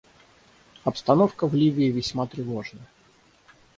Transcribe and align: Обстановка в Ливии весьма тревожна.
Обстановка 0.83 1.45
в 1.45 1.53
Ливии 1.53 1.91
весьма 1.91 2.25
тревожна. 2.25 2.81